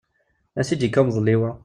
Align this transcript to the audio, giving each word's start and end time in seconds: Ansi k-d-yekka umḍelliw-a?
Ansi 0.59 0.75
k-d-yekka 0.75 1.01
umḍelliw-a? 1.01 1.49